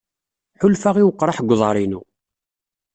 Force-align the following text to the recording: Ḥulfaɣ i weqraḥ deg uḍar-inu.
Ḥulfaɣ 0.61 0.95
i 0.97 1.03
weqraḥ 1.07 1.37
deg 1.39 1.51
uḍar-inu. 1.53 2.01